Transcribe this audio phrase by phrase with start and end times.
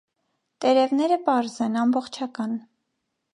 [0.63, 2.57] Տերևներն պարզ են, ամբողջական։